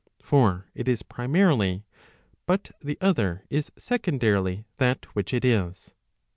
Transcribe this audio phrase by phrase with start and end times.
[0.23, 1.85] For it is primarily,
[2.47, 5.93] but the other is secondarily that which it is.